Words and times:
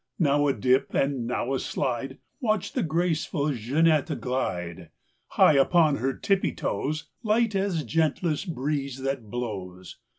Now 0.17 0.47
a 0.47 0.53
dip 0.53 0.95
and 0.95 1.27
now 1.27 1.53
a 1.53 1.59
slide— 1.59 2.17
Watch 2.39 2.73
the 2.73 2.81
graceful 2.81 3.51
Jeanette 3.53 4.19
glide! 4.19 4.89
High 5.27 5.53
upon 5.57 5.97
her 5.97 6.11
tippy 6.15 6.53
toes, 6.53 7.11
Light 7.21 7.53
as 7.53 7.83
gentlest 7.83 8.55
breeze 8.55 9.01
that 9.03 9.29
blows. 9.29 9.99